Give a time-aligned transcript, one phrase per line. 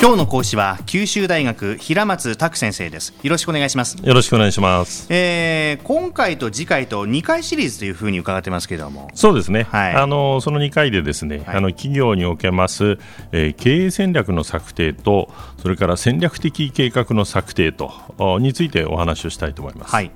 [0.00, 3.12] 今日の講師は九州大学平松卓先生です。
[3.20, 3.96] よろしくお願いします。
[4.00, 9.10] よろしくお願いします、えー、今回と次回と2回シリーズというふうに伺ってますけれども。
[9.14, 9.94] そうですね、はい。
[9.94, 11.56] あのその2回でですね、はい。
[11.56, 12.96] あの企業におけます、
[13.32, 15.30] えー経営戦略の策定と
[15.60, 20.12] それから戦略的計画の策定とおについてお話をしたいと思います、はい。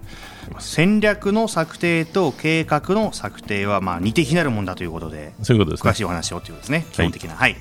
[0.61, 5.90] 戦略の策定と計画の策定はまあ似て非なるもんだということでそういうことですね。
[5.90, 6.86] 詳しいお話をということですね。
[6.93, 7.35] 基本的な。
[7.35, 7.57] はい、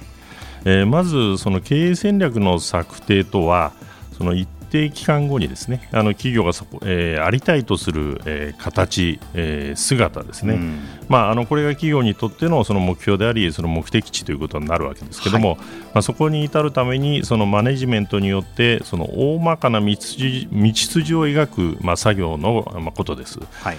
[0.65, 3.71] えーまずその経営戦略の策定とは
[4.17, 10.79] その一定期間後にですねあの企業がそこ、えーありたいとする、えー形、えー姿ですね、うん。
[11.09, 15.57] まあ、あのこれが企業にとってのその目標でありその目的地ということになるわけですけども、
[15.93, 23.39] まあ、そこに至るためにそのマネジメントによってその大まかな道筋道筋を描く、まあ、作業の、まあ、ことです。
[23.63, 23.77] はい。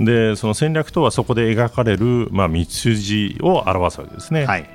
[0.00, 4.44] でその戦略とはそこで描かれる、まあ、道筋を表すわけですね。
[4.44, 4.68] はい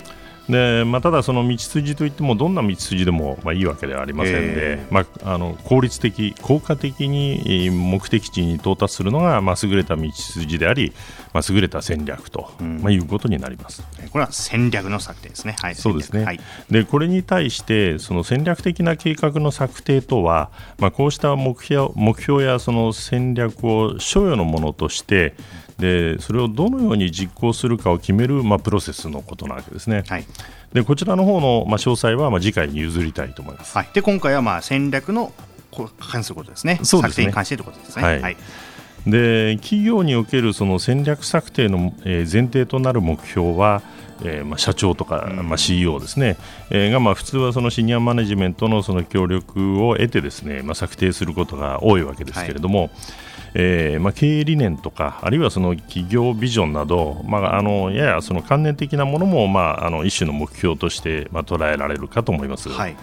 [0.50, 10.92] でまあ、ただ、その道筋といってもどんな道筋でも、まあ、いいわけではありませんで、えまあ、あの効率的、効果的にえー目的地に到達するのが、まあ、優れた道筋であり、
[11.34, 12.80] まあ、優れた戦略と、ん。
[12.82, 13.84] まあ、いうことになります。
[14.12, 15.56] これは戦略の策定ですね。
[15.60, 16.44] はいそうですね、戦略。
[16.72, 25.36] でこれに対してその戦略的な計画の策定とは、まあ、こうした目標目標やその戦略を所与のものとして
[25.80, 29.98] でそれをどのように実行するかを決める、まあ、プロセスのことなわけですね。
[29.98, 30.26] はいはい
[30.70, 33.76] でこちらの方の、まあ、詳細は、まあ、次回に譲りたいと思います。
[33.76, 35.34] はい、で今回はまあ戦略の
[35.72, 38.38] こ関することですねそうですね策定に関してということですねはいはい
[39.10, 43.82] で企業におけるその戦略策定の、えー前提となる目標は、
[44.24, 45.50] えーまあ、社長とか、うん。
[45.50, 46.38] まあ、CEO ですね、
[46.70, 52.90] えーがまあ普通はそのシニアマネジメントのその協力を得てですね、まあ、策定することが多いわけですけれども、
[53.54, 62.70] えーまあ、経営理念とかあるいはその企業ビジョンなど、まあ、あのややその関連的なものも、まあ、あの一種の目標として、まあ、捉えられるかと思います。
[62.70, 62.96] はい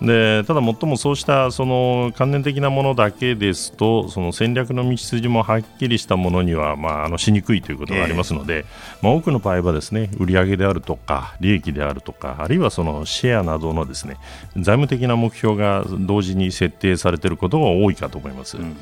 [0.00, 8.64] でただ、最もそうしたその関連的なものだけですとその戦略の道筋もはっきりしたものには、まあ、あのしにくいということがありますので、
[9.02, 14.16] まあ、多くの場合はですね売上であるとか利益であるとかあるいはそのシェアなどのですね
[14.54, 18.56] 財務的な目標が同時に設定されていることが多いかと思います。
[18.56, 18.76] ん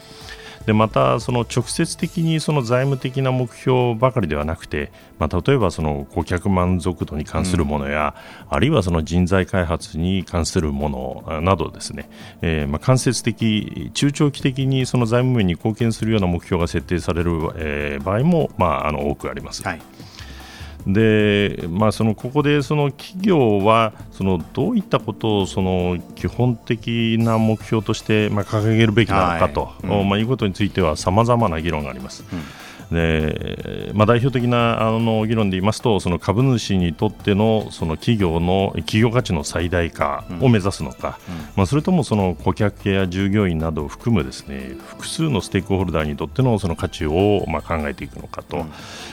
[0.66, 8.14] でまた、その直接的にその財務的な目標ばかりではなくて、まあ、例えばその顧客満足度に関するものや、
[8.48, 12.08] あるいはその人材開発に関するものあなどですね、
[12.42, 19.62] えーまあ、間接的、中長期的にその財務面に貢献するような目標が設定される、えー場合も、まあ、あの多くあります。
[19.62, 19.82] はい
[20.86, 30.00] で、まあ、そのここでその企業はそのどういったことをその基本的な目標としてまあ掲げるべきなのかと、はい。
[30.00, 30.08] うん。
[30.08, 32.24] まあ、いうことについてはさまざまな議論があります。
[32.92, 41.18] でまあ、代表的なあの議論で言いますとその株主にとってのその企業の企業価値の最大化を目指すのか、
[41.56, 48.66] まあ、それともその顧客や従業員などを含むですね複数のステークホルダーにとってのその価値をまあ考えていくのかと、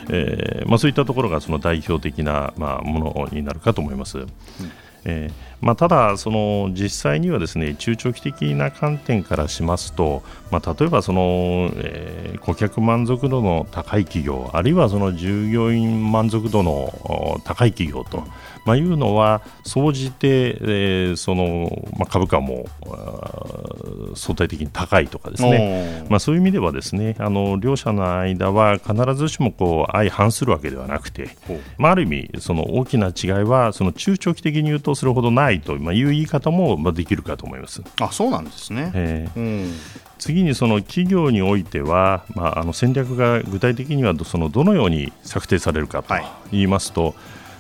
[0.09, 4.25] えーまあ、そういったところがその代表的なまあものになるかと思います。
[5.06, 18.24] えーまあ、ただ、その実際にはですね中長期的な観点からしますと、まあ、例えばその、えー顧客満足度の高い企業あるいはその従業員満足度のお高い企業と、
[18.66, 22.66] まあ、いうのは総じて、えーそのまあ、株価も
[24.16, 31.30] 相対的に高いとかですね、まあ、そういう意味ではですねあの両者の間は必ずしもこう相反するわけではなくて、
[31.78, 37.82] まあ、ある意味その大きな違いはその中長期的に言うとそれほどないとまあいう言い方もまあできるかと思います。
[38.00, 39.74] あそうなんですね、えーうん。
[40.18, 46.26] 次にその企業においては、まあ、あの戦略が具体的にはどそのどのように策定されるかとはい。
[46.52, 47.16] 言いますと、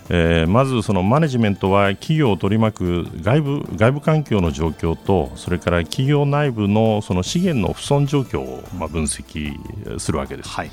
[0.09, 10.49] えーまずそのマネジメントは企業を取り巻く外部外部環境の状況とそれから企業内部のその資源の不損状況をまあ分析するわけです。
[10.49, 10.71] はい。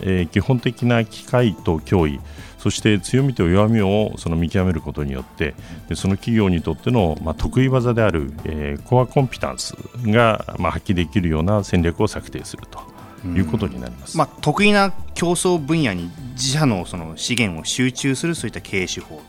[0.00, 2.18] えー基本的な機会と脅威
[2.62, 5.56] そして強みと弱みをその見極めることによって
[5.88, 9.74] でその企業にとっての、まあ、得意技である、えーコアコンピタンス
[10.06, 12.78] が、まあ、発揮できるような戦略を策定すると
[13.26, 14.16] いうことになります。
[14.16, 19.20] まあ、得意な競争分野に自社のその資源を集中するそういった経営手法。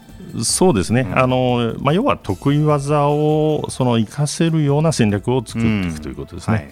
[0.44, 6.56] そうですね、あのまあ、要は得意技をその活かせるような戦略を作っていくということですね。
[6.56, 6.70] はい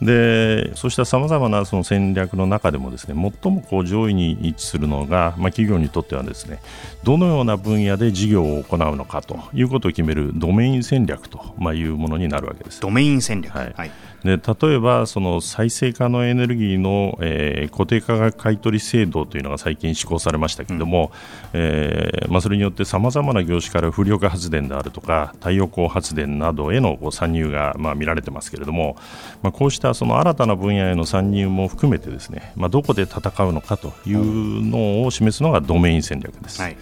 [0.00, 6.60] でそうしたさまざまなその戦略の中でもですね最もこう上位に位置するのが、まあ、企業にとってはですね
[7.02, 12.80] どのような分野で事業を行うのかということを決めるドメイン戦略と、まあ、いうものになるわけです。
[12.80, 13.72] ドメイン戦略、はい。
[13.74, 13.90] はい
[14.24, 21.12] で例えばその再生可能エネルギーの、えー、固定価格買取制度というのが最近施行されましたけれども、
[21.52, 28.96] うん、えー、まあ、それによってさまざまな業種から風力発電であるとか太陽光発電などへのこう参入が、まあ、見られてますけれども、
[29.42, 36.60] まあ、こうしたその新たな分野への参入も含めてですね、まあ、どこで戦うのかというのを示すのがドメイン戦略です。
[36.60, 36.76] はい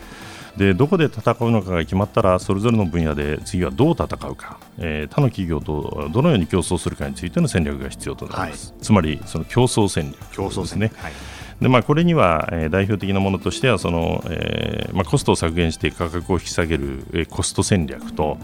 [0.56, 10.92] でどこで戦うのかが決まったらそれぞれの分野で次はどう戦うか、えー、他の企業とどのように競争するかについての戦略が必要となります、はい、つまりその競争戦略競争ですね。
[10.96, 11.12] はい。
[11.60, 18.36] でまあ、これには、えー、代表的なものとしてはその、えーまあ、コストを削減して価格を引き下げる、えー、コスト戦略と、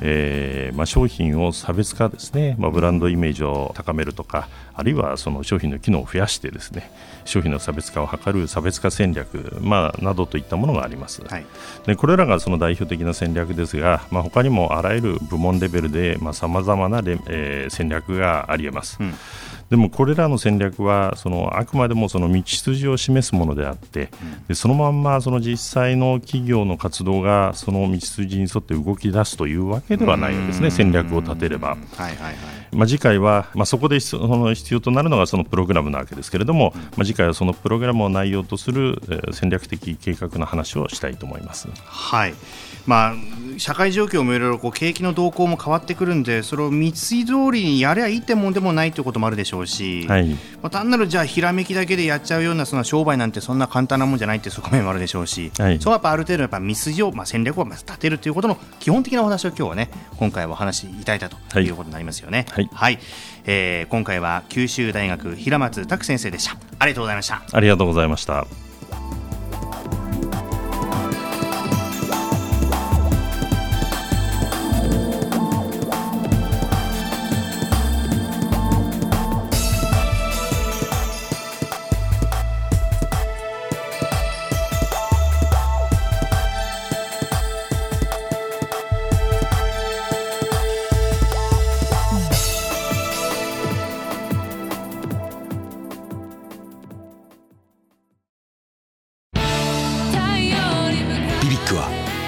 [0.00, 6.90] えーまあ、商品を差別化ですね、まあ、ブランドイメージを高めるとかあるいはその商品の機能を増やしてですね
[7.24, 11.46] 商品の差別化を図る差別化戦略、まあ、などといったものがあります、はい、
[11.86, 18.98] でこれらがその代表的な戦略ですが、まあ、他にもあらゆる部門レベルでさまざ、まなレ、えー、戦略がありえます。
[19.00, 19.14] うん
[19.70, 24.10] でもこれらの戦略はそのあくまでもその道筋を示すものであって、
[24.48, 31.68] でそのまんまその実際の企業の活動がその道筋に沿って動き出すというわけではないんですね、戦略を立てれば。
[31.68, 32.34] はいはいはい
[32.72, 39.00] まあ、次回は、まあ、そこでその必要となるのがそのプログラムなわけですけれども、まあ、次回はそのプログラムを内容とする
[39.32, 41.68] 戦略的計画の話をしたいと思います。
[41.84, 42.34] はい。
[42.86, 43.14] まあ、
[43.58, 62.46] 社会状況もいろいろこう景気の動向も変わってくるんでそれを道通りにやればいいってもんでもないということもあるでしょうし、はい、まあ、単なるじゃあひらめきだけでやっちゃうようなその商売なんてそんな簡単なもんじゃないっていう側面もあるでしょうし、はい、そうやっぱある程度やっぱ道筋を、まあ、戦略をまず立てるということの基本的なお話を今日はね今回はお話しいただいたということになりますよね。
[62.50, 62.98] はい、はい、
[63.44, 66.56] えー、今回は九州大学平松拓先生でした。
[66.78, 67.42] ありがとうございました。
[67.52, 68.67] ありがとうございました